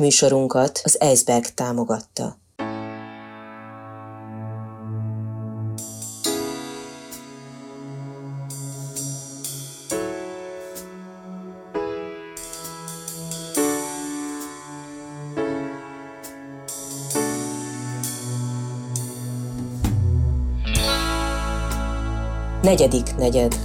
[0.00, 2.38] Műsorunkat az Eisberg támogatta.
[22.62, 23.58] Negyedik negyed.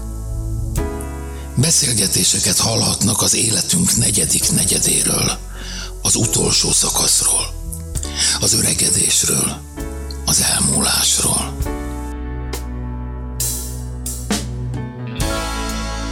[1.55, 5.50] Beszélgetéseket hallhatnak az életünk negyedik negyedéről,
[6.01, 7.53] az utolsó szakaszról,
[8.39, 9.61] az öregedésről,
[10.25, 11.53] az elmúlásról.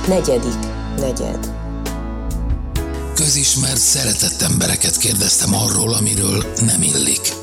[0.07, 0.59] Negyedik
[0.97, 1.49] negyed.
[3.15, 7.33] Közismert, szeretett embereket kérdeztem arról, amiről nem illik.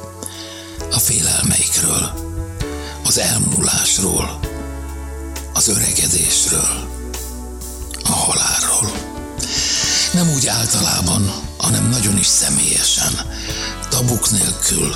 [0.93, 2.13] A félelmeikről,
[3.05, 4.39] az elmúlásról,
[5.53, 6.89] az öregedésről,
[8.05, 8.91] a halálról.
[10.13, 11.31] Nem úgy általában,
[11.67, 13.13] hanem nagyon is személyesen,
[13.89, 14.95] tabuk nélkül,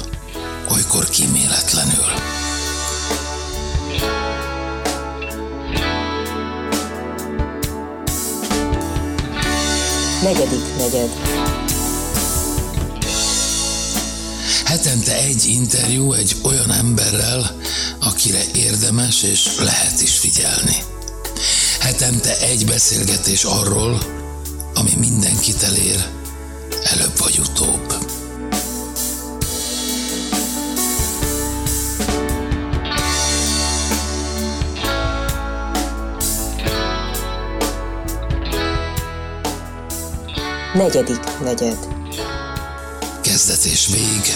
[0.68, 2.04] olykor kíméletlenül.
[10.22, 11.10] Negyedik negyed.
[14.64, 17.56] Hetente egy interjú egy olyan emberrel,
[18.00, 20.76] akire érdemes és lehet is figyelni.
[21.80, 23.98] Hetente egy beszélgetés arról,
[24.74, 26.19] ami mindenkit elér,
[27.30, 27.94] vagy utóbb.
[40.74, 41.78] Negyedik negyed.
[43.20, 44.34] Kezdet és vég,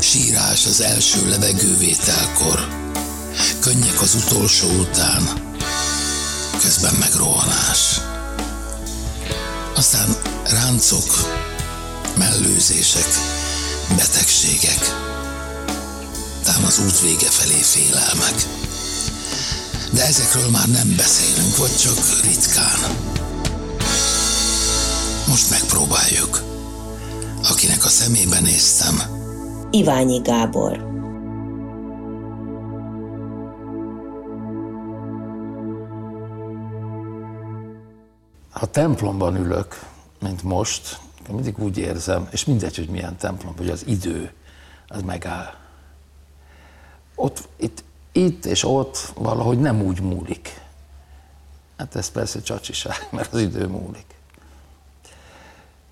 [0.00, 2.68] sírás az első levegővételkor,
[3.60, 5.54] könnyek az utolsó után,
[6.60, 8.00] közben meg rohanás.
[9.74, 11.44] Aztán ráncok,
[12.18, 13.08] mellőzések,
[13.96, 14.80] betegségek,
[16.44, 18.46] tám az út vége felé félelmek.
[19.92, 22.78] De ezekről már nem beszélünk, vagy csak ritkán.
[25.28, 26.42] Most megpróbáljuk.
[27.50, 29.02] Akinek a szemébe néztem,
[29.70, 30.94] Iványi Gábor.
[38.50, 39.80] Ha templomban ülök,
[40.20, 40.98] mint most,
[41.34, 44.32] mindig úgy érzem, és mindegy, hogy milyen templom, hogy az idő,
[44.88, 45.54] az megáll.
[47.14, 50.60] Ott, itt, itt és ott valahogy nem úgy múlik.
[51.76, 54.04] Hát ez persze csacsiság, mert az idő múlik.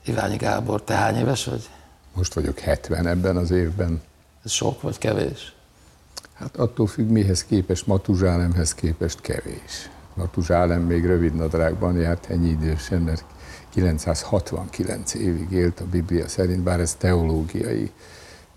[0.04, 1.68] Iványi Gábor, te hány éves vagy?
[2.12, 4.02] Most vagyok 70 ebben az évben.
[4.44, 5.54] Ez sok vagy kevés?
[6.34, 9.90] Hát attól függ, mihez képest, Matuzsálemhez képest kevés.
[10.14, 13.24] Matuzsálem még rövid nadrágban járt ennyi idősen, mert
[13.74, 17.90] 969 évig élt a Biblia szerint, bár ez teológiai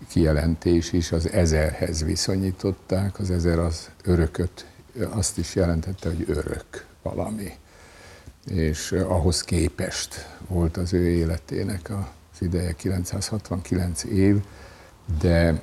[0.08, 4.66] kijelentés is, az ezerhez viszonyították, az ezer az örököt,
[5.10, 7.52] azt is jelentette, hogy örök valami.
[8.46, 14.36] És ahhoz képest volt az ő életének az ideje 969 év,
[15.20, 15.62] de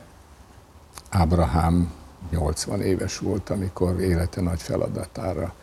[1.10, 1.94] Ábrahám
[2.30, 5.54] 80 éves volt, amikor élete nagy feladatára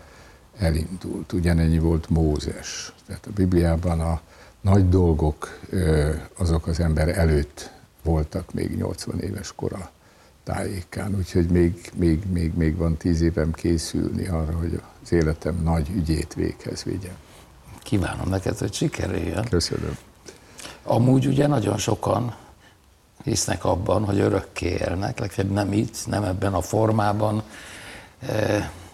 [0.59, 1.33] elindult.
[1.33, 2.95] Ugyanennyi volt Mózes.
[3.13, 4.21] Tehát a Bibliában a
[4.61, 5.59] nagy dolgok
[6.37, 7.71] azok az ember előtt
[8.03, 9.91] voltak még 80 éves kora
[10.45, 15.89] tájékán, úgyhogy még, még, még, még van tíz évem készülni arra, hogy az életem nagy
[15.95, 17.17] ügyét véghez vigyem.
[17.83, 19.45] Kívánom neked, hogy sikerüljön.
[19.45, 19.97] Köszönöm.
[20.83, 22.35] Amúgy ugye nagyon sokan
[23.25, 27.43] hisznek abban, hogy örökké élnek, legfeljebb nem itt, nem ebben a formában,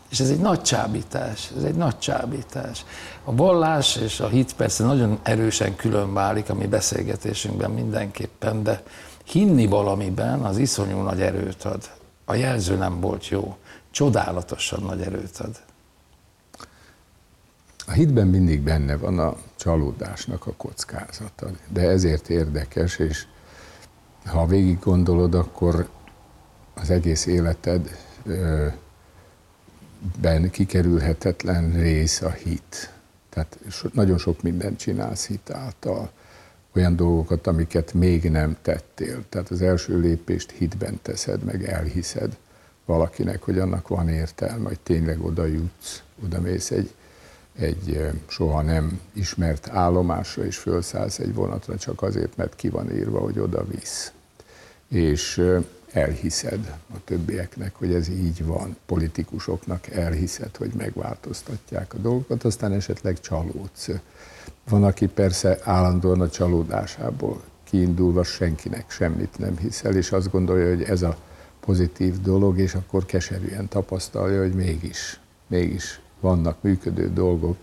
[0.08, 2.84] és ez egy nagy csábítás, ez egy nagy csábítás.
[3.24, 8.82] A vallás és a hit persze nagyon erősen külön válik a mi beszélgetésünkben mindenképpen, de
[9.24, 11.90] hinni valamiben az iszonyú nagy erőt ad.
[12.24, 13.56] A jelző nem volt jó,
[13.90, 15.60] csodálatosan nagy erőt ad.
[17.86, 23.26] A hitben mindig benne van a csalódásnak a kockázata, de ezért érdekes, és
[24.26, 25.88] ha végig gondolod, akkor
[26.74, 27.96] az egész életed
[30.20, 32.92] ben kikerülhetetlen rész a hit.
[33.28, 33.58] Tehát
[33.92, 36.10] nagyon sok mindent csinálsz hit által,
[36.74, 39.24] olyan dolgokat, amiket még nem tettél.
[39.28, 42.36] Tehát az első lépést hitben teszed, meg elhiszed
[42.84, 46.94] valakinek, hogy annak van értelme, hogy tényleg oda jutsz, oda mész egy,
[47.58, 53.18] egy soha nem ismert állomásra, és felszállsz egy vonatra csak azért, mert ki van írva,
[53.18, 54.12] hogy oda visz.
[54.88, 55.44] És
[55.92, 63.20] elhiszed a többieknek, hogy ez így van, politikusoknak elhiszed, hogy megváltoztatják a dolgokat, aztán esetleg
[63.20, 63.88] csalódsz.
[64.68, 70.82] Van, aki persze állandóan a csalódásából kiindulva senkinek semmit nem hiszel, és azt gondolja, hogy
[70.82, 71.16] ez a
[71.60, 77.56] pozitív dolog, és akkor keserűen tapasztalja, hogy mégis, mégis vannak működő dolgok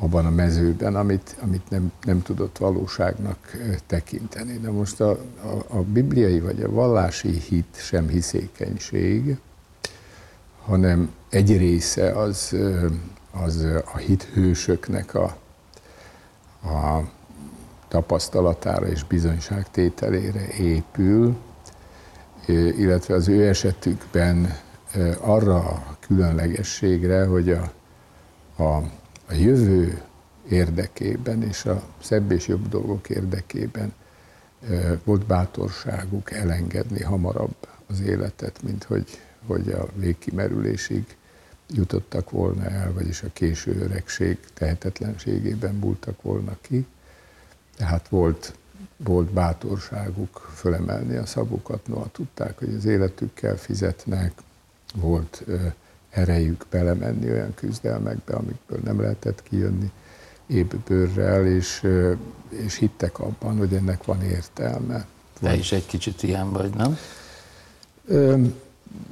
[0.00, 3.56] abban a mezőben, amit, amit nem, nem tudott valóságnak
[3.86, 4.58] tekinteni.
[4.58, 9.36] De most a, a, a bibliai vagy a vallási hit sem hiszékenység,
[10.64, 12.56] hanem egy része az,
[13.30, 15.36] az a hithősöknek a,
[16.68, 17.10] a
[17.88, 21.36] tapasztalatára és bizonyságtételére épül,
[22.76, 24.56] illetve az ő esetükben
[25.20, 27.72] arra a különlegességre, hogy a,
[28.62, 28.82] a,
[29.30, 30.02] a jövő
[30.48, 33.92] érdekében és a szebb és jobb dolgok érdekében
[35.04, 37.54] volt bátorságuk elengedni hamarabb
[37.86, 41.16] az életet, mint hogy, hogy a végkimerülésig
[41.68, 46.86] jutottak volna el, vagyis a késő öregség tehetetlenségében bultak volna ki.
[47.76, 48.54] Tehát volt,
[48.96, 54.32] volt bátorságuk fölemelni a szavukat, noha tudták, hogy az életükkel fizetnek,
[54.94, 55.66] volt ö,
[56.10, 59.90] erejük belemenni olyan küzdelmekbe, amikből nem lehetett kijönni
[60.46, 61.86] épp bőrrel, és,
[62.48, 65.06] és hittek abban, hogy ennek van értelme.
[65.40, 66.98] Te is egy kicsit ilyen vagy, nem?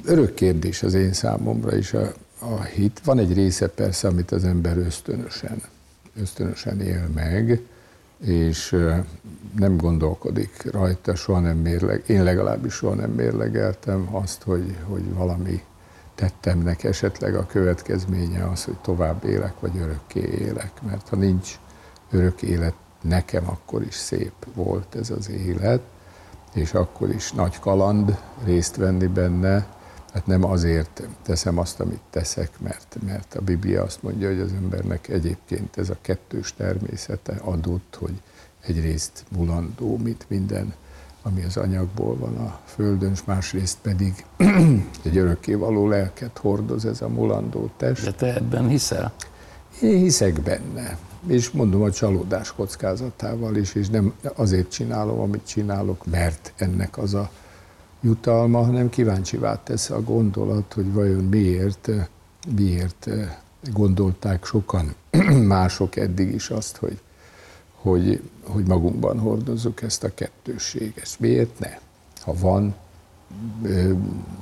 [0.04, 3.00] Örök kérdés az én számomra is a, a hit.
[3.04, 5.62] Van egy része persze, amit az ember ösztönösen,
[6.20, 7.60] ösztönösen él meg,
[8.24, 8.76] és
[9.56, 15.62] nem gondolkodik rajta, soha nem mérleg, én legalábbis soha nem mérlegeltem azt, hogy, hogy valami
[16.18, 20.72] tettemnek esetleg a következménye az, hogy tovább élek, vagy örökké élek.
[20.82, 21.58] Mert ha nincs
[22.10, 25.80] örök élet, nekem akkor is szép volt ez az élet,
[26.54, 29.76] és akkor is nagy kaland részt venni benne,
[30.12, 34.52] Hát nem azért teszem azt, amit teszek, mert, mert a Biblia azt mondja, hogy az
[34.52, 38.20] embernek egyébként ez a kettős természete adott, hogy
[38.60, 40.74] egyrészt mulandó, mint minden,
[41.28, 44.24] ami az anyagból van a földön, és másrészt pedig
[45.04, 48.04] egy örökké való lelket hordoz ez a mulandó test.
[48.04, 49.12] De te ebben hiszel?
[49.82, 56.06] Én hiszek benne, és mondom a csalódás kockázatával is, és nem azért csinálom, amit csinálok,
[56.06, 57.30] mert ennek az a
[58.00, 61.90] jutalma, hanem kíváncsi tesz a gondolat, hogy vajon miért,
[62.56, 63.08] miért
[63.72, 64.94] gondolták sokan
[65.56, 66.98] mások eddig is azt, hogy,
[67.82, 71.16] hogy, hogy magunkban hordozzuk ezt a kettősséget.
[71.18, 71.78] Miért ne?
[72.20, 72.74] Ha van,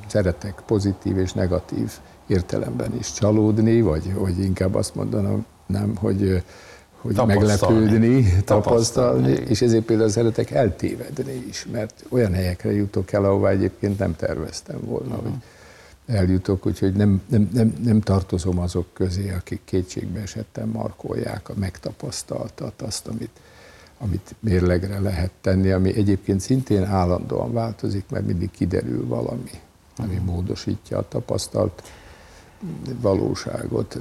[0.07, 1.93] szeretek pozitív és negatív
[2.27, 6.43] értelemben is csalódni, vagy hogy inkább azt mondanám, nem, hogy
[7.01, 7.75] hogy tapasztalni.
[7.79, 13.51] meglepődni, tapasztalni, tapasztalni, és ezért például szeretek eltévedni is, mert olyan helyekre jutok el, ahová
[13.51, 15.23] egyébként nem terveztem volna, uh-huh.
[15.23, 15.33] hogy
[16.07, 22.83] eljutok, úgyhogy nem, nem, nem, nem tartozom azok közé, akik kétségbe esetten markolják a megtapasztaltat,
[22.83, 23.41] azt, amit,
[23.99, 29.61] amit mérlegre lehet tenni, ami egyébként szintén állandóan változik, mert mindig kiderül valami,
[29.97, 30.35] ami uh-huh.
[30.35, 31.83] módosítja a tapasztalt
[33.01, 33.99] valóságot.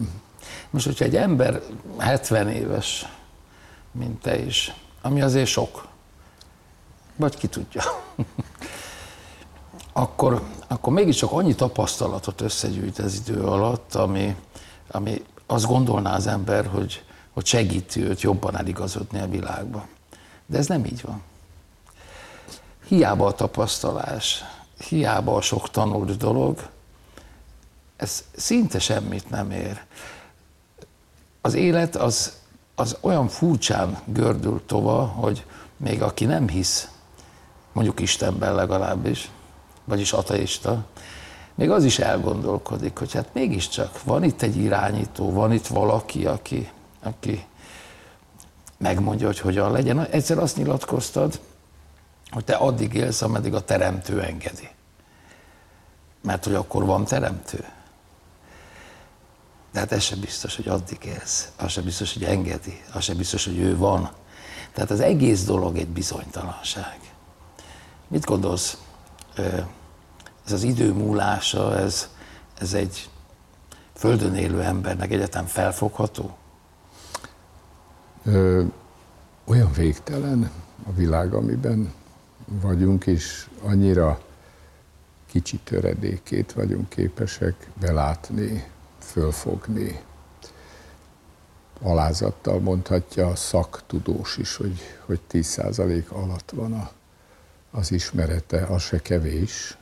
[0.69, 1.61] Most, hogyha egy ember
[1.97, 3.05] 70 éves,
[3.91, 5.87] mint te is, ami azért sok,
[7.15, 7.83] vagy ki tudja,
[9.97, 14.35] akkor, akkor mégiscsak annyi tapasztalatot összegyűjt az idő alatt, ami,
[14.91, 17.03] ami azt gondolná az ember, hogy,
[17.33, 19.87] hogy segíti őt jobban eligazodni a világba.
[20.45, 21.21] De ez nem így van.
[22.87, 24.43] Hiába a tapasztalás,
[24.87, 26.69] hiába a sok tanult dolog,
[27.95, 29.83] ez szinte semmit nem ér
[31.41, 32.33] az élet az,
[32.75, 35.45] az olyan furcsán gördül tova, hogy
[35.77, 36.89] még aki nem hisz,
[37.71, 39.29] mondjuk Istenben legalábbis,
[39.85, 40.85] vagyis ateista,
[41.55, 46.71] még az is elgondolkodik, hogy hát mégiscsak van itt egy irányító, van itt valaki, aki,
[47.03, 47.45] aki
[48.77, 50.05] megmondja, hogy hogyan legyen.
[50.05, 51.39] Egyszer azt nyilatkoztad,
[52.29, 54.69] hogy te addig élsz, ameddig a teremtő engedi.
[56.21, 57.65] Mert hogy akkor van teremtő.
[59.71, 61.49] De hát ez sem biztos, hogy addig élsz.
[61.57, 62.81] Az sem biztos, hogy engedi.
[62.93, 64.09] Az sem biztos, hogy ő van.
[64.73, 66.99] Tehát az egész dolog egy bizonytalanság.
[68.07, 68.77] Mit gondolsz?
[70.45, 72.09] Ez az idő múlása, ez,
[72.59, 73.09] ez egy
[73.93, 76.37] földön élő embernek egyetem felfogható?
[78.23, 78.63] Ö,
[79.45, 80.51] olyan végtelen
[80.87, 81.93] a világ, amiben
[82.45, 84.19] vagyunk, és annyira
[85.25, 88.67] kicsi töredékét vagyunk képesek belátni
[88.99, 90.01] fölfogni.
[91.81, 96.91] Alázattal mondhatja a szaktudós is, hogy, hogy 10% alatt van a,
[97.75, 99.77] az ismerete, az se kevés.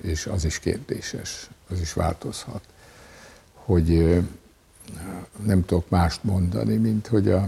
[0.00, 2.62] és az is kérdéses, az is változhat,
[3.52, 4.18] hogy
[5.44, 7.42] nem tudok mást mondani, mint hogy a,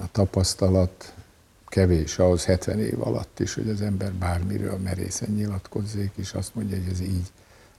[0.00, 1.14] a tapasztalat
[1.66, 6.76] kevés ahhoz 70 év alatt is, hogy az ember bármiről merészen nyilatkozzék, és azt mondja,
[6.76, 7.30] hogy ez így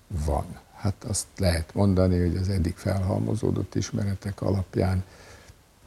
[0.07, 0.45] van.
[0.75, 5.03] Hát azt lehet mondani, hogy az eddig felhalmozódott ismeretek alapján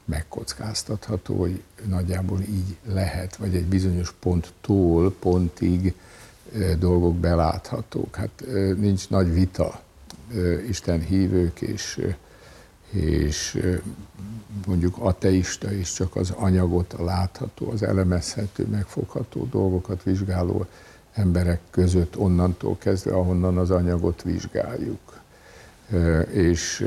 [0.06, 5.94] megkockáztatható, hogy nagyjából így lehet, vagy egy bizonyos ponttól pontig
[6.78, 8.16] dolgok beláthatók.
[8.16, 8.44] Hát
[8.76, 9.80] nincs nagy vita
[10.68, 12.06] Isten hívők és,
[12.90, 13.62] és
[14.66, 20.66] mondjuk ateista is csak az anyagot, a látható, az elemezhető, megfogható dolgokat vizsgáló
[21.12, 25.20] emberek között onnantól kezdve, ahonnan az anyagot vizsgáljuk.
[26.30, 26.86] És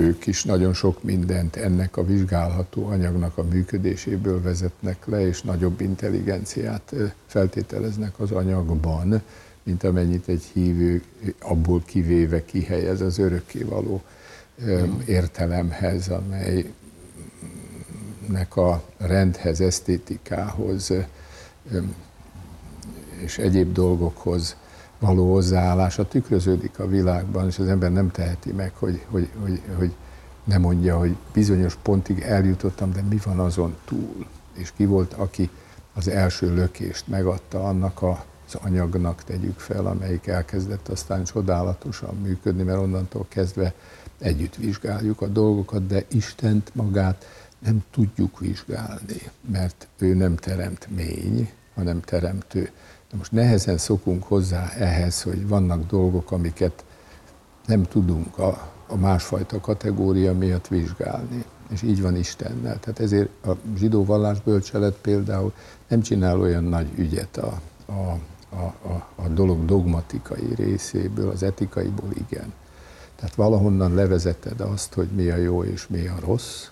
[0.00, 5.80] ők is nagyon sok mindent ennek a vizsgálható anyagnak a működéséből vezetnek le, és nagyobb
[5.80, 6.94] intelligenciát
[7.26, 9.22] feltételeznek az anyagban,
[9.62, 11.02] mint amennyit egy hívő
[11.40, 14.02] abból kivéve kihelyez az örökkévaló
[15.06, 16.66] értelemhez, amelynek
[18.56, 20.92] a rendhez, esztétikához
[23.22, 24.56] és egyéb dolgokhoz
[24.98, 29.94] való hozzáállása tükröződik a világban, és az ember nem teheti meg, hogy, hogy, hogy, hogy
[30.44, 34.26] ne mondja, hogy bizonyos pontig eljutottam, de mi van azon túl?
[34.52, 35.50] És ki volt, aki
[35.94, 42.78] az első lökést megadta annak az anyagnak, tegyük fel, amelyik elkezdett aztán csodálatosan működni, mert
[42.78, 43.74] onnantól kezdve
[44.18, 47.26] együtt vizsgáljuk a dolgokat, de Istent magát
[47.58, 52.70] nem tudjuk vizsgálni, mert ő nem teremtmény, hanem teremtő.
[53.10, 56.84] De most nehezen szokunk hozzá ehhez, hogy vannak dolgok, amiket
[57.66, 61.44] nem tudunk a, a másfajta kategória miatt vizsgálni.
[61.70, 62.80] És így van Istennel.
[62.80, 65.52] Tehát ezért a zsidó vallásbölcselet például
[65.88, 68.18] nem csinál olyan nagy ügyet a, a,
[68.56, 72.52] a, a, a dolog dogmatikai részéből, az etikaiból igen.
[73.16, 76.66] Tehát valahonnan levezeted azt, hogy mi a jó és mi a rossz.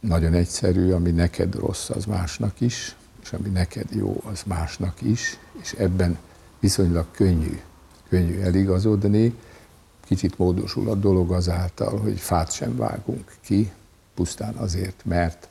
[0.00, 2.96] Nagyon egyszerű, ami neked rossz, az másnak is
[3.30, 6.18] és ami neked jó, az másnak is, és ebben
[6.60, 7.60] viszonylag könnyű,
[8.08, 9.34] könnyű eligazodni.
[10.00, 13.72] Kicsit módosul a dolog azáltal, hogy fát sem vágunk ki,
[14.14, 15.48] pusztán azért, mert,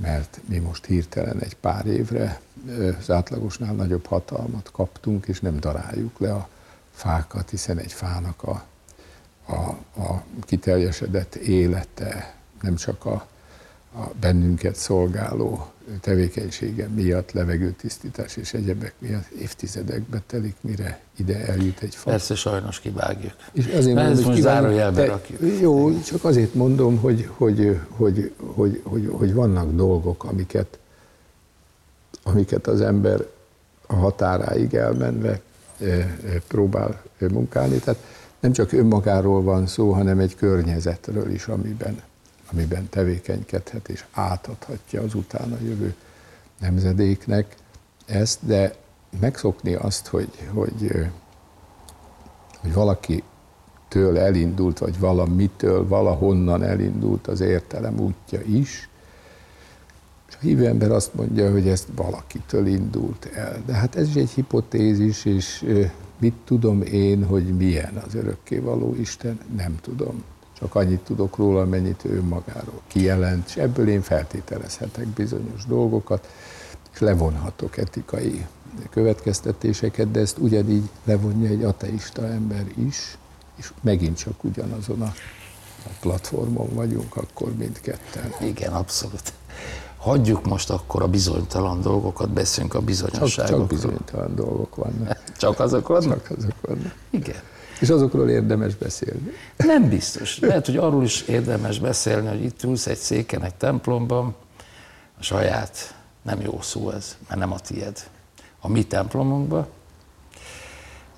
[0.00, 2.40] mert mi most hirtelen egy pár évre
[2.98, 6.48] az átlagosnál nagyobb hatalmat kaptunk, és nem daráljuk le a
[6.92, 8.64] fákat, hiszen egy fának a,
[9.46, 9.60] a,
[10.00, 13.26] a kiteljesedett élete nem csak a,
[13.98, 15.66] a bennünket szolgáló
[16.00, 22.10] tevékenysége miatt, levegőtisztítás és egyebek miatt évtizedekbe telik, mire ide eljut egy fa.
[22.10, 23.34] Persze sajnos kivágjuk.
[23.52, 25.60] És azért mondom, hogy zárójelbe rakjuk.
[25.60, 30.78] Jó, csak azért mondom, hogy, hogy, hogy, hogy, hogy, hogy vannak dolgok, amiket,
[32.22, 33.26] amiket az ember
[33.86, 35.40] a határáig elmenve
[36.48, 37.78] próbál munkálni.
[37.78, 38.00] Tehát
[38.40, 42.02] nem csak önmagáról van szó, hanem egy környezetről is, amiben
[42.52, 45.94] amiben tevékenykedhet és átadhatja az utána jövő
[46.60, 47.56] nemzedéknek
[48.06, 48.74] ezt, de
[49.20, 50.90] megszokni azt, hogy, hogy,
[52.60, 53.22] hogy valaki
[53.88, 58.88] től elindult, vagy valamitől, valahonnan elindult az értelem útja is,
[60.28, 63.62] és a hívő ember azt mondja, hogy ezt valakitől indult el.
[63.66, 65.64] De hát ez is egy hipotézis, és
[66.18, 70.22] mit tudom én, hogy milyen az örökkévaló Isten, nem tudom.
[70.58, 76.28] Csak annyit tudok róla, mennyit ő magáról kijelent, és ebből én feltételezhetek bizonyos dolgokat,
[76.92, 78.46] és levonhatok etikai
[78.90, 83.18] következtetéseket, de ezt ugyanígy levonja egy ateista ember is,
[83.56, 85.12] és megint csak ugyanazon a,
[86.00, 88.34] platformon vagyunk akkor mindketten.
[88.40, 89.32] Igen, abszolút.
[89.96, 93.46] Hagyjuk most akkor a bizonytalan dolgokat, beszéljünk a bizonyosságokról.
[93.46, 95.22] Csak, csak bizonytalan dolgok vannak.
[95.38, 96.28] Csak azok vannak?
[96.28, 96.94] Csak azok vannak.
[97.10, 97.40] Igen.
[97.80, 99.32] És azokról érdemes beszélni.
[99.56, 100.38] Nem biztos.
[100.38, 104.34] Lehet, hogy arról is érdemes beszélni, hogy itt ülsz egy széken, egy templomban,
[105.18, 108.08] a saját, nem jó szó ez, mert nem a tied,
[108.60, 109.66] a mi templomunkban,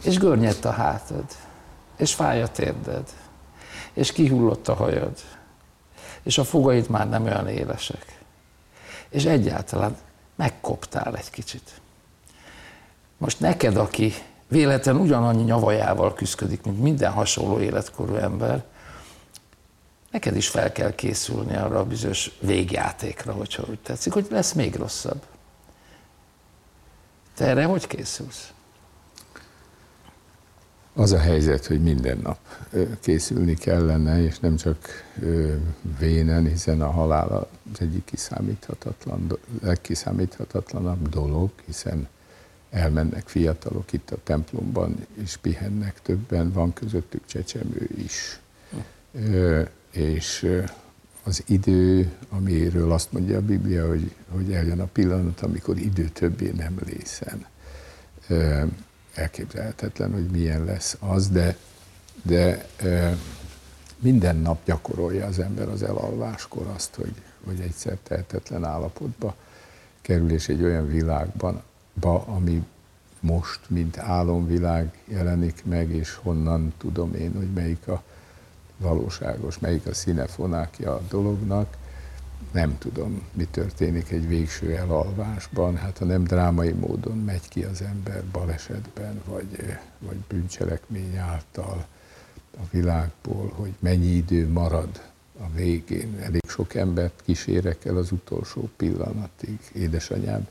[0.03, 1.25] és görnyedt a hátad,
[1.97, 3.09] és fáj a térded,
[3.93, 5.19] és kihullott a hajad,
[6.23, 8.19] és a fogaid már nem olyan élesek,
[9.09, 9.97] és egyáltalán
[10.37, 11.81] megkoptál egy kicsit.
[13.19, 14.15] Most neked, aki
[14.49, 18.65] véletlen ugyanannyi nyavajával küzdik, mint minden hasonló életkorú ember,
[20.11, 24.75] neked is fel kell készülni arra a bizonyos végjátékra, hogyha úgy tetszik, hogy lesz még
[24.75, 25.23] rosszabb.
[27.35, 28.53] Te erre hogy készülsz?
[30.95, 32.39] Az a helyzet, hogy minden nap
[33.01, 34.79] készülni kellene, és nem csak
[35.99, 42.09] vénen, hiszen a halál az egyik kiszámíthatatlan, legkiszámíthatatlanabb dolog, hiszen
[42.71, 48.41] elmennek fiatalok itt a templomban, és pihennek többen, van közöttük csecsemő is.
[49.13, 50.57] Ö, és
[51.23, 56.53] az idő, amiről azt mondja a Biblia, hogy, hogy eljön a pillanat, amikor idő többé
[56.57, 57.47] nem lészen.
[58.29, 58.65] Ö,
[59.15, 61.57] elképzelhetetlen, hogy milyen lesz az, de,
[62.23, 63.11] de ö,
[63.99, 69.35] minden nap gyakorolja az ember az elalváskor azt, hogy, hogy egyszer tehetetlen állapotba
[70.01, 71.63] kerül, és egy olyan világban,
[72.01, 72.65] ba, ami
[73.21, 78.03] most, mint álomvilág jelenik meg, és honnan tudom én, hogy melyik a
[78.77, 81.77] valóságos, melyik a színefonákja a dolognak.
[82.53, 87.83] Nem tudom, mi történik egy végső elalvásban, hát ha nem drámai módon megy ki az
[87.83, 91.87] ember balesetben, vagy, vagy bűncselekmény által
[92.57, 95.03] a világból, hogy mennyi idő marad
[95.41, 96.19] a végén.
[96.23, 99.59] Elég sok embert kísérek el az utolsó pillanatig.
[99.73, 100.49] Édesanyám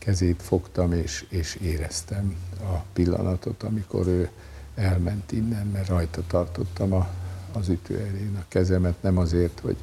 [0.00, 4.28] kezét fogtam, és, és éreztem a pillanatot, amikor ő
[4.74, 7.08] elment innen, mert rajta tartottam a,
[7.52, 9.76] az ütőerén a kezemet, nem azért, hogy,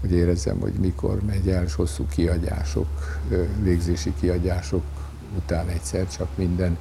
[0.00, 2.88] hogy érezzem, hogy mikor megy el, és hosszú kiagyások,
[3.62, 4.82] légzési kiagyások
[5.36, 6.78] után egyszer csak minden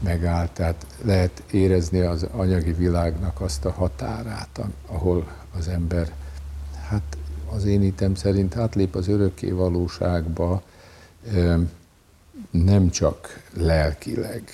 [0.00, 0.50] megállt.
[0.50, 6.12] Tehát lehet érezni az anyagi világnak azt a határát, ahol az ember,
[6.88, 7.16] hát
[7.50, 10.62] az én hitem szerint átlép az örökké valóságba,
[12.50, 14.50] nem csak lelkileg,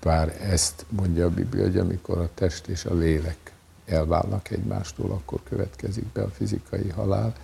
[0.00, 3.52] bár ezt mondja a Biblia, hogy amikor a test és a lélek
[3.86, 7.34] elválnak egymástól, akkor következik be a fizikai halál,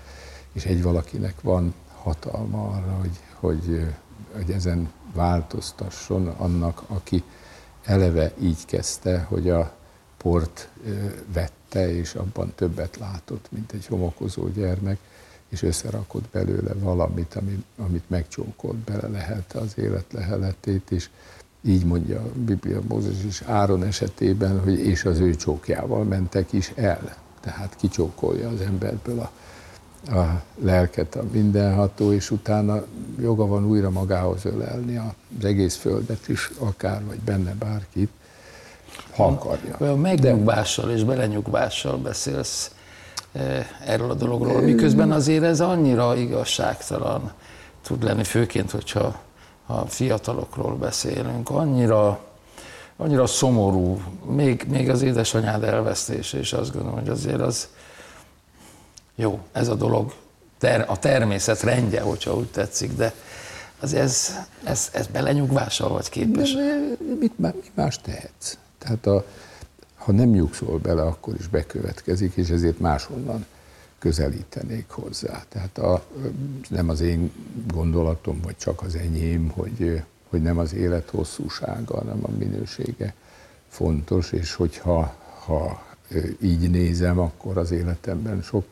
[0.52, 3.86] és egy valakinek van hatalma arra, hogy, hogy,
[4.32, 7.22] hogy ezen változtasson annak, aki
[7.84, 9.74] eleve így kezdte, hogy a
[10.16, 10.68] port
[11.32, 14.98] vette, és abban többet látott, mint egy homokozó gyermek,
[15.52, 21.10] és összerakott belőle valamit, amit, amit megcsókolt, bele lehelte az élet leheletét, és
[21.62, 26.72] így mondja a Biblia Mózes is Áron esetében, hogy és az ő csókjával mentek is
[26.74, 27.16] el.
[27.40, 29.30] Tehát kicsókolja az emberből a,
[30.18, 32.84] a lelket a mindenható, és utána
[33.20, 38.10] joga van újra magához ölelni az egész földet is, akár, vagy benne bárkit,
[39.10, 39.76] ha akarja.
[39.78, 42.70] Olyan megnyugvással és belenyugvással beszélsz
[43.86, 47.32] erről a dologról, miközben azért ez annyira igazságtalan
[47.82, 49.20] tud lenni, főként, hogyha
[49.66, 52.20] ha fiatalokról beszélünk, annyira,
[52.96, 57.68] annyira szomorú, még, még az édesanyád elvesztése, és azt gondolom, hogy azért az
[59.14, 60.12] jó, ez a dolog
[60.58, 63.12] ter, a természet rendje, hogyha úgy tetszik, de
[63.80, 66.54] az ez, ez, ez belenyugvással vagy képes?
[66.54, 66.78] De,
[67.20, 68.56] mit, mit más tehetsz?
[68.78, 69.24] Tehát a,
[70.04, 73.46] ha nem nyugszol bele, akkor is bekövetkezik, és ezért máshonnan
[73.98, 75.44] közelítenék hozzá.
[75.48, 76.04] Tehát a,
[76.68, 77.32] nem az én
[77.66, 83.14] gondolatom, vagy csak az enyém, hogy, hogy nem az élet hosszúsága, hanem a minősége
[83.68, 85.82] fontos, és hogyha ha
[86.40, 88.64] így nézem, akkor az életemben sok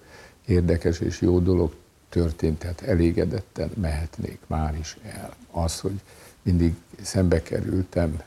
[0.46, 1.74] érdekes és jó dolog
[2.08, 5.34] történt, tehát elégedetten mehetnék már is el.
[5.50, 6.00] Az, hogy
[6.42, 8.22] mindig szembe kerültem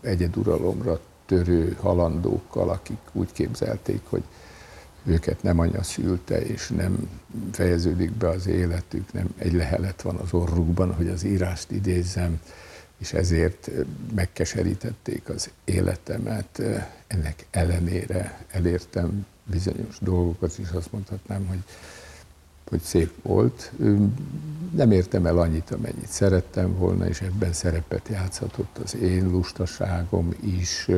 [0.00, 4.22] egyeduralomra törő halandókkal, akik úgy képzelték, hogy
[5.04, 7.10] őket nem anya szülte, és nem
[7.52, 12.40] fejeződik be az életük, nem egy lehelet van az orrukban, hogy az írást idézzem,
[12.98, 13.70] és ezért
[14.14, 16.62] megkeserítették az életemet.
[17.06, 21.62] Ennek ellenére elértem bizonyos dolgokat, és azt mondhatnám, hogy
[22.70, 23.72] hogy szép volt.
[24.74, 30.88] Nem értem el annyit, amennyit szerettem volna, és ebben szerepet játszhatott az én lustaságom is.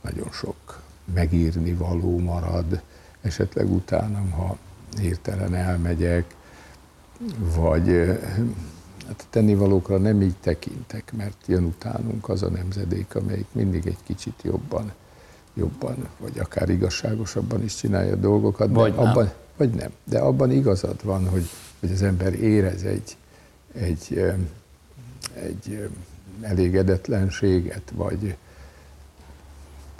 [0.00, 0.82] Nagyon sok
[1.14, 2.82] megírni való marad,
[3.20, 4.56] esetleg utánam, ha
[5.00, 6.34] hirtelen elmegyek,
[7.54, 8.18] vagy
[9.06, 14.40] hát tennivalókra nem így tekintek, mert jön utánunk az a nemzedék, amelyik mindig egy kicsit
[14.42, 14.92] jobban,
[15.54, 19.90] jobban, vagy akár igazságosabban is csinálja a dolgokat, vagy de abban, vagy nem.
[20.04, 21.48] De abban igazad van, hogy,
[21.80, 23.16] hogy az ember érez egy,
[23.74, 24.32] egy,
[25.34, 25.88] egy
[26.40, 28.36] elégedetlenséget, vagy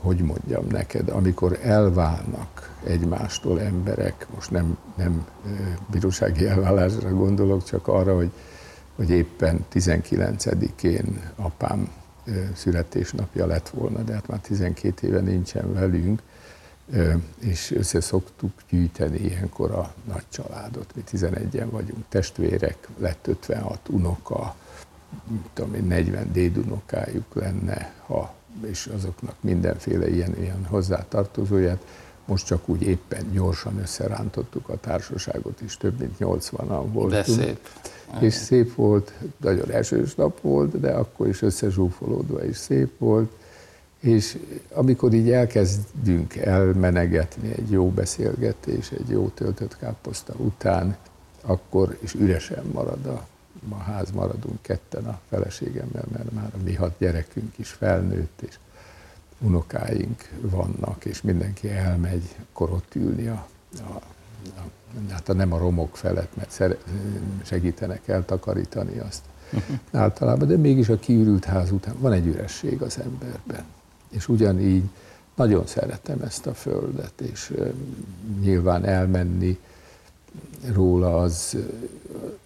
[0.01, 5.27] hogy mondjam neked, amikor elválnak egymástól emberek, most nem, nem
[5.91, 8.31] bírósági elvállásra gondolok, csak arra, hogy,
[8.97, 11.93] hogy éppen 19-én apám
[12.55, 16.23] születésnapja lett volna, de hát már 12 éve nincsen velünk,
[17.39, 20.95] és össze szoktuk gyűjteni ilyenkor a nagy családot.
[20.95, 24.55] Mi 11-en vagyunk testvérek, lett 56 unoka,
[25.55, 28.35] tudom én, 40 dédunokájuk lenne, ha,
[28.67, 31.85] és azoknak mindenféle ilyen, ilyen hozzátartozóját.
[32.25, 37.11] Most csak úgy éppen gyorsan összerántottuk a társaságot is, több mint 80-an voltunk.
[37.11, 37.69] De szép.
[38.21, 43.33] És szép volt, nagyon esős nap volt, de akkor is összezsúfolódva is szép volt.
[44.01, 44.39] És
[44.73, 50.97] amikor így elkezdünk elmenegetni egy jó beszélgetés, egy jó töltött káposzta után,
[51.41, 53.27] akkor is üresen marad a,
[53.69, 58.59] a ház, maradunk ketten a feleségemmel, mert már a mi hat gyerekünk is felnőtt, és
[59.39, 63.47] unokáink vannak, és mindenki elmegy, akkor ott ülni a,
[63.79, 64.01] a,
[64.45, 64.71] a
[65.11, 66.79] hát a nem a romok felett, mert
[67.43, 69.23] segítenek eltakarítani azt
[69.93, 73.65] általában, de mégis a kiürült ház után van egy üresség az emberben.
[74.11, 74.85] És ugyanígy
[75.35, 77.55] nagyon szeretem ezt a földet, és
[78.41, 79.59] nyilván elmenni
[80.73, 81.57] róla az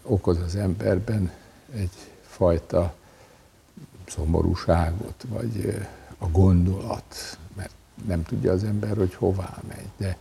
[0.02, 1.30] okoz az emberben
[1.74, 2.94] egyfajta
[4.06, 5.86] szomorúságot, vagy
[6.18, 7.72] a gondolat, mert
[8.06, 9.88] nem tudja az ember, hogy hová megy.
[9.96, 10.16] De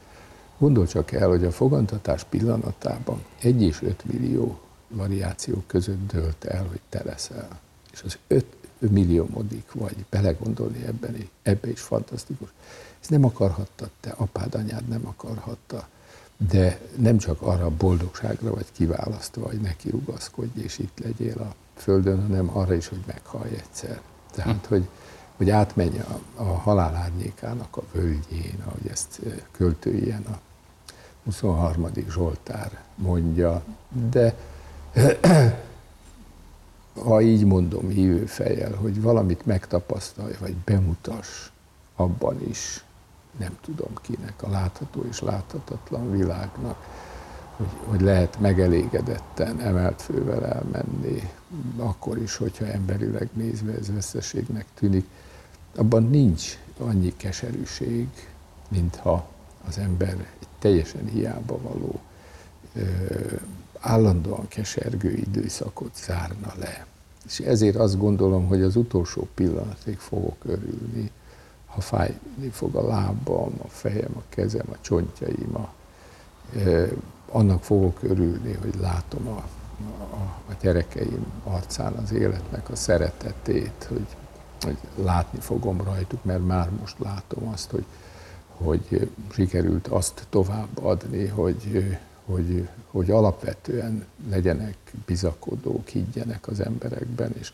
[0.58, 6.66] gondol csak el, hogy a fogantatás pillanatában egy és öt millió variáció között dölt el,
[6.66, 7.60] hogy te leszel.
[7.92, 8.46] És az öt
[8.90, 12.50] milliómodik vagy, belegondolni ebben, ebbe is fantasztikus.
[13.02, 15.88] Ezt nem akarhattad te, apád, anyád nem akarhatta,
[16.50, 21.56] de nem csak arra a boldogságra vagy kiválasztva, hogy neki rugaszkodj és itt legyél a
[21.76, 24.02] földön, hanem arra is, hogy meghalj egyszer.
[24.32, 24.88] Tehát, hogy,
[25.38, 29.20] hogy átmenj a, a halál árnyékának a völgyén, ahogy ezt
[29.52, 30.40] költő ilyen a
[31.24, 31.88] 23.
[32.10, 33.64] Zsoltár mondja,
[34.12, 34.36] de
[36.94, 41.50] ha így mondom hívő fejjel, hogy valamit megtapasztalj, vagy bemutass
[41.96, 42.84] abban is,
[43.40, 46.86] nem tudom kinek, a látható és láthatatlan világnak,
[47.56, 51.30] hogy, hogy lehet megelégedetten, emelt fővel elmenni,
[51.78, 55.06] akkor is, hogyha emberileg nézve ez veszteségnek tűnik,
[55.76, 58.08] abban nincs annyi keserűség,
[58.68, 59.28] mintha
[59.68, 62.00] az ember egy teljesen hiába való
[63.82, 66.86] állandóan kesergő időszakot zárna le.
[67.26, 71.12] És ezért azt gondolom, hogy az utolsó pillanatig fogok örülni,
[71.66, 75.74] ha fájni fog a lábam, a fejem, a kezem, a csontjaim, a,
[77.30, 79.44] annak fogok örülni, hogy látom a,
[80.14, 84.06] a, a gyerekeim arcán az életnek a szeretetét, hogy,
[84.62, 87.86] hogy látni fogom rajtuk, mert már most látom azt, hogy,
[88.58, 91.98] hogy sikerült azt továbbadni, hogy,
[92.32, 97.54] hogy, hogy alapvetően legyenek bizakodók, higgyenek az emberekben, és,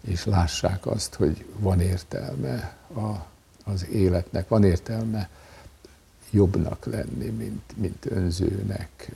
[0.00, 3.26] és lássák azt, hogy van értelme a,
[3.64, 5.28] az életnek, van értelme
[6.30, 9.10] jobbnak lenni, mint, mint önzőnek,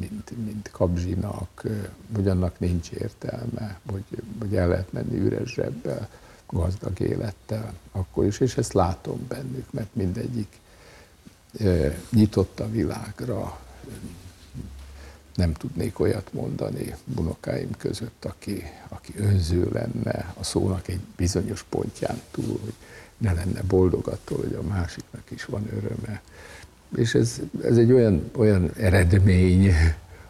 [0.00, 1.64] mint, mint kabzsinak,
[2.08, 6.08] vagy annak nincs értelme, hogy, hogy el lehet menni üres zsebbel,
[6.46, 10.60] gazdag élettel akkor is, és ezt látom bennük, mert mindegyik
[12.10, 13.58] nyitott a világra,
[15.34, 22.20] nem tudnék olyat mondani unokáim között, aki, aki önző lenne a szónak egy bizonyos pontján
[22.30, 22.74] túl, hogy
[23.18, 26.22] ne lenne boldog attól, hogy a másiknak is van öröme.
[26.96, 29.72] És ez, ez egy olyan, olyan eredmény,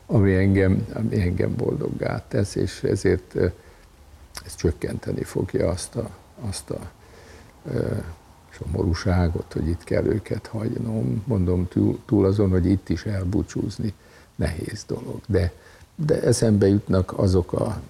[0.06, 3.34] ami engem, ami engem boldoggá tesz, és ezért
[4.44, 6.10] ez csökkenteni fogja azt a,
[6.40, 6.90] azt a
[8.58, 11.22] szomorúságot, hogy itt kell őket hagynom.
[11.26, 13.94] Mondom túl, túl azon, hogy itt is elbúcsúzni
[14.40, 15.20] nehéz dolog.
[15.26, 15.52] De,
[15.94, 17.80] de eszembe jutnak azok a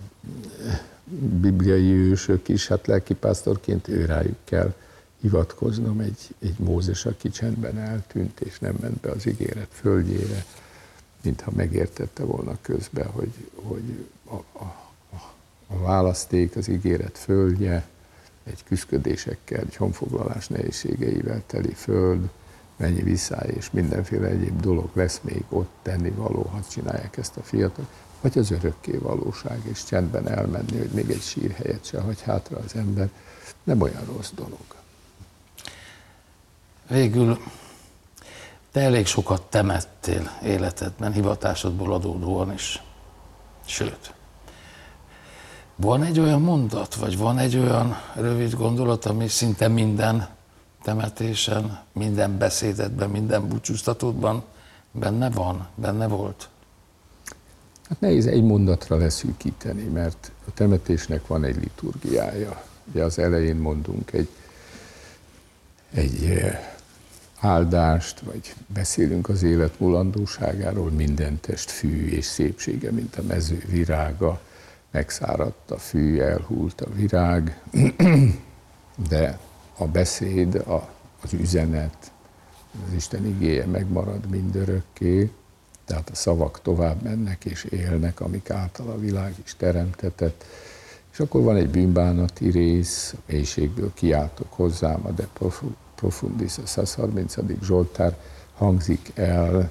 [1.40, 4.74] bibliai ősök is, hát lelkipásztorként ő rájuk kell
[5.20, 10.44] hivatkoznom, egy, egy Mózes, aki csendben eltűnt, és nem ment be az ígéret földjére,
[11.22, 14.76] mintha megértette volna közben, hogy, hogy a, a,
[15.66, 17.88] a választék, az ígéret földje,
[18.44, 22.28] egy küzdködésekkel, egy honfoglalás nehézségeivel teli föld,
[22.80, 27.42] mennyi visszáj és mindenféle egyéb dolog lesz még ott tenni való, ha csinálják ezt a
[27.42, 27.86] fiatal,
[28.20, 32.74] vagy az örökké valóság, és csendben elmenni, hogy még egy sírhelyet se hagy hátra az
[32.74, 33.08] ember,
[33.62, 34.58] nem olyan rossz dolog.
[36.88, 37.38] Végül
[38.72, 42.82] te elég sokat temettél életedben, hivatásodból adódóan is.
[43.64, 44.14] Sőt,
[45.76, 50.28] van egy olyan mondat, vagy van egy olyan rövid gondolat, ami szinte minden
[50.82, 54.44] temetésen, minden beszédetben, minden búcsúztatódban
[54.92, 56.48] benne van, benne volt?
[57.88, 62.62] Hát nehéz egy mondatra leszűkíteni, mert a temetésnek van egy liturgiája.
[62.90, 64.28] Ugye az elején mondunk egy,
[65.90, 66.60] egy eh,
[67.40, 74.40] áldást, vagy beszélünk az élet mulandóságáról, minden test fű és szépsége, mint a mező virága,
[74.90, 77.62] megszáradt a fű, elhult a virág,
[79.08, 79.38] de
[79.80, 80.88] a beszéd, a,
[81.22, 82.12] az üzenet,
[82.86, 85.30] az Isten igéje megmarad mindörökké.
[85.84, 90.44] tehát a szavak tovább mennek és élnek, amik által a világ is teremtetett.
[91.12, 95.28] És akkor van egy bűnbánati rész, a mélységből kiáltok hozzám, a de
[95.94, 97.34] profundis, a 130.
[97.62, 98.16] Zsoltár
[98.54, 99.70] hangzik el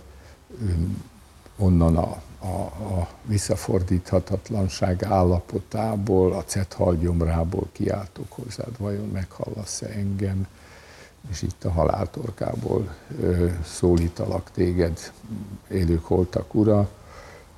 [1.57, 10.47] onnan a, a, a visszafordíthatatlanság állapotából, a cethalgyomrából kiáltok hozzád, vajon meghallasz-e engem,
[11.29, 15.11] és itt a haláltorkából ö, szólítalak téged,
[15.69, 16.89] élők holtak ura.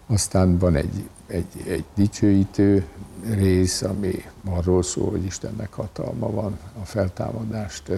[0.08, 2.86] Aztán van egy, egy, egy dicsőítő
[3.24, 7.92] rész, ami arról szól, hogy Istennek hatalma van a feltámadást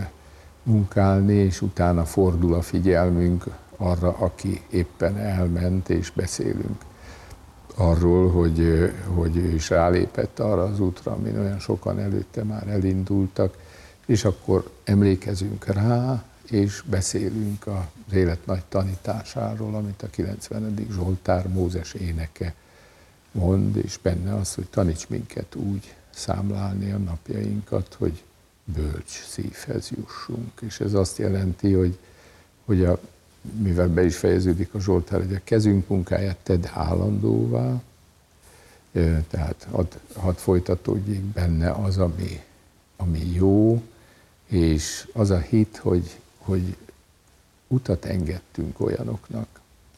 [0.63, 3.45] munkálni, és utána fordul a figyelmünk
[3.83, 6.81] arra, aki éppen elment, és beszélünk
[7.75, 13.57] arról, hogy, hogy ő is rálépett arra az útra, amin olyan sokan előtte már elindultak,
[14.05, 20.87] és akkor emlékezünk rá, és beszélünk az élet nagy tanításáról, amit a 90.
[20.91, 22.53] Zsoltár Mózes éneke
[23.31, 28.23] mond, és benne az, hogy taníts minket úgy számlálni a napjainkat, hogy
[28.63, 30.51] bölcs szívhez jussunk.
[30.61, 31.97] És ez azt jelenti, hogy,
[32.65, 32.99] hogy a,
[33.51, 37.81] mivel be is fejeződik a Zsoltár, hogy a kezünk munkáját tedd állandóvá,
[39.29, 42.41] tehát hadd had folytatódjék benne az, ami,
[42.97, 43.81] ami jó,
[44.47, 46.75] és az a hit, hogy, hogy
[47.67, 49.47] utat engedtünk olyanoknak,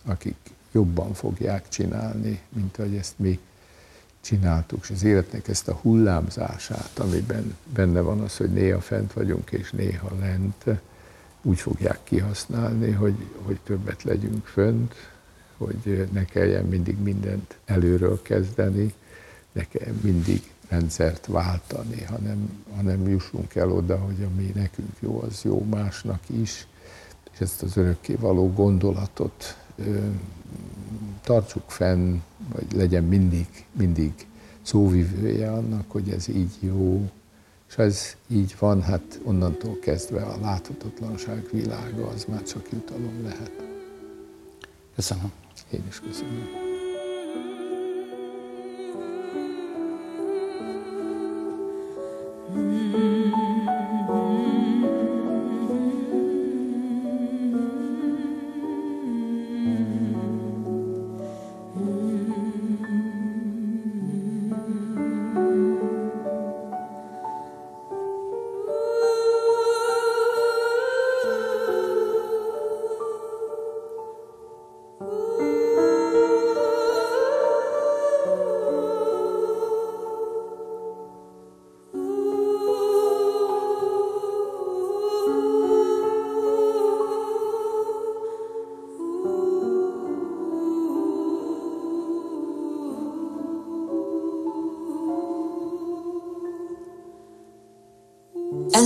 [0.05, 0.37] akik
[0.71, 3.39] jobban fogják csinálni, mint ahogy ezt mi
[4.21, 9.51] csináltuk, és az életnek ezt a hullámzását, amiben benne van az, hogy néha fent vagyunk,
[9.51, 10.65] és néha lent,
[11.45, 14.93] úgy fogják kihasználni, hogy, hogy többet legyünk fönt,
[15.57, 18.93] hogy ne kelljen mindig mindent előről kezdeni,
[19.51, 25.41] ne kelljen mindig rendszert váltani, hanem, hanem jussunk el oda, hogy ami nekünk jó, az
[25.43, 26.67] jó másnak is,
[27.33, 29.99] és ezt az örökkévaló gondolatot ö,
[31.21, 32.21] tartsuk fenn,
[32.53, 34.13] vagy legyen mindig, mindig
[34.61, 37.09] szóvivője annak, hogy ez így jó,
[37.67, 43.51] és ez így van, hát onnantól kezdve a láthatatlanság világa az már csak jutalom lehet.
[44.95, 45.31] Köszönöm.
[45.71, 46.64] Én is köszönöm.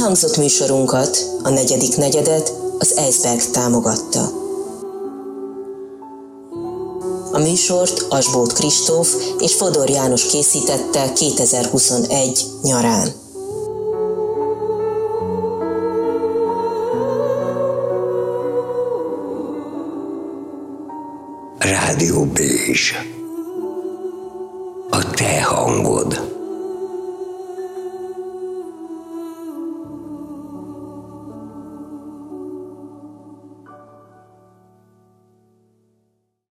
[0.09, 4.31] Elhangzott műsorunkat, a negyedik negyedet az Eisberg támogatta.
[7.31, 13.13] A műsort Asbót Kristóf és Fodor János készítette 2021 nyarán.
[21.59, 22.93] Rádió Bézs.